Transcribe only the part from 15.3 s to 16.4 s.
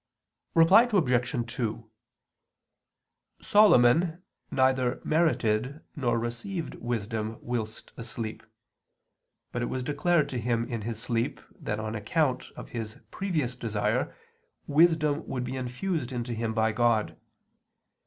be infused into